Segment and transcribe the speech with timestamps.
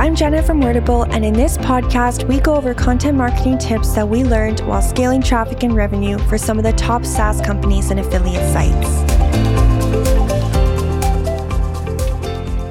[0.00, 4.08] I'm Jenna from Wordable, and in this podcast, we go over content marketing tips that
[4.08, 8.00] we learned while scaling traffic and revenue for some of the top SaaS companies and
[8.00, 8.88] affiliate sites.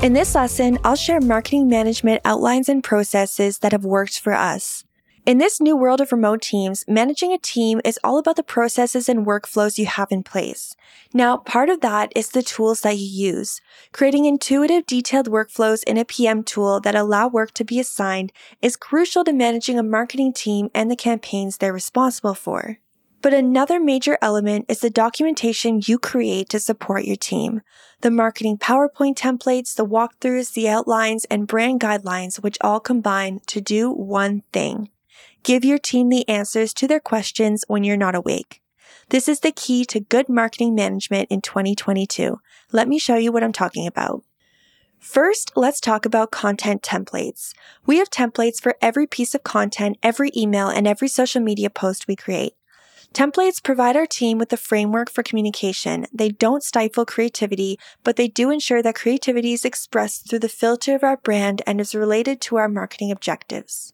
[0.04, 4.84] In this lesson, I'll share marketing management outlines and processes that have worked for us.
[5.30, 9.08] In this new world of remote teams, managing a team is all about the processes
[9.08, 10.76] and workflows you have in place.
[11.14, 13.06] Now, part of that is the tools that you
[13.36, 13.62] use.
[13.92, 18.76] Creating intuitive, detailed workflows in a PM tool that allow work to be assigned is
[18.76, 22.80] crucial to managing a marketing team and the campaigns they're responsible for.
[23.22, 27.62] But another major element is the documentation you create to support your team.
[28.02, 33.62] The marketing PowerPoint templates, the walkthroughs, the outlines, and brand guidelines, which all combine to
[33.62, 34.90] do one thing
[35.44, 38.62] Give your team the answers to their questions when you're not awake.
[39.10, 42.40] This is the key to good marketing management in 2022.
[42.72, 44.24] Let me show you what I'm talking about.
[45.00, 47.54] First, let's talk about content templates.
[47.86, 52.08] We have templates for every piece of content, every email, and every social media post
[52.08, 52.54] we create.
[53.14, 56.06] Templates provide our team with a framework for communication.
[56.14, 60.94] They don't stifle creativity, but they do ensure that creativity is expressed through the filter
[60.94, 63.94] of our brand and is related to our marketing objectives.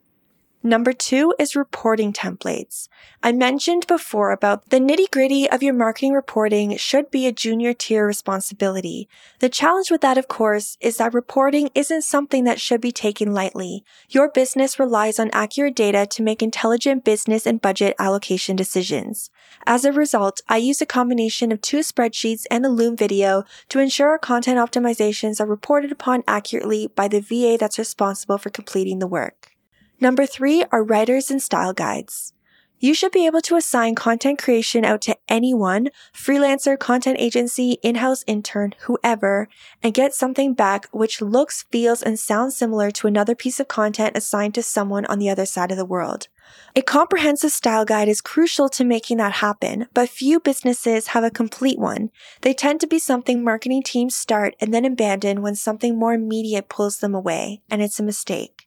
[0.65, 2.87] Number two is reporting templates.
[3.21, 7.71] I mentioned before about the nitty gritty of your marketing reporting should be a junior
[7.71, 9.07] tier responsibility.
[9.41, 13.31] The challenge with that, of course, is that reporting isn't something that should be taken
[13.31, 13.83] lightly.
[14.09, 19.29] Your business relies on accurate data to make intelligent business and budget allocation decisions.
[19.67, 23.77] As a result, I use a combination of two spreadsheets and a Loom video to
[23.77, 28.97] ensure our content optimizations are reported upon accurately by the VA that's responsible for completing
[28.97, 29.51] the work.
[29.99, 32.33] Number three are writers and style guides.
[32.77, 38.23] You should be able to assign content creation out to anyone, freelancer, content agency, in-house
[38.27, 39.47] intern, whoever,
[39.81, 44.17] and get something back which looks, feels, and sounds similar to another piece of content
[44.17, 46.27] assigned to someone on the other side of the world.
[46.75, 51.31] A comprehensive style guide is crucial to making that happen, but few businesses have a
[51.31, 52.11] complete one.
[52.41, 56.67] They tend to be something marketing teams start and then abandon when something more immediate
[56.67, 58.64] pulls them away, and it's a mistake.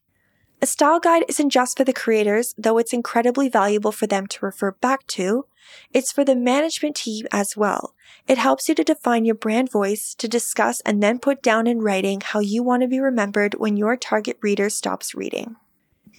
[0.60, 4.44] A style guide isn't just for the creators, though it's incredibly valuable for them to
[4.44, 5.46] refer back to.
[5.92, 7.94] It's for the management team as well.
[8.26, 11.80] It helps you to define your brand voice, to discuss and then put down in
[11.80, 15.56] writing how you want to be remembered when your target reader stops reading.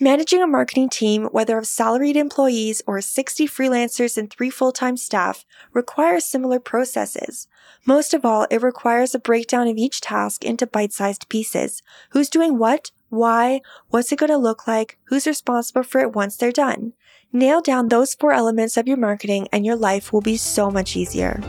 [0.01, 5.45] Managing a marketing team, whether of salaried employees or 60 freelancers and three full-time staff,
[5.73, 7.49] requires similar processes.
[7.85, 11.81] Most of all, it requires a breakdown of each task into bite-sized pieces.
[12.11, 12.91] Who's doing what?
[13.09, 13.59] Why?
[13.89, 14.97] What's it going to look like?
[15.07, 16.93] Who's responsible for it once they're done?
[17.33, 20.95] Nail down those four elements of your marketing and your life will be so much
[20.95, 21.41] easier.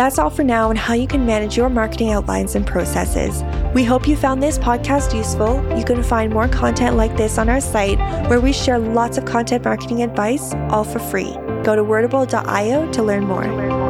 [0.00, 3.42] That's all for now on how you can manage your marketing outlines and processes.
[3.74, 5.62] We hope you found this podcast useful.
[5.76, 7.98] You can find more content like this on our site
[8.30, 11.34] where we share lots of content marketing advice, all for free.
[11.64, 13.89] Go to wordable.io to learn more.